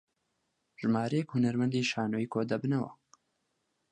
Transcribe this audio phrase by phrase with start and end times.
[0.79, 2.91] ژمارەیەک هونەرمەندی شانۆێکۆدەبنەوە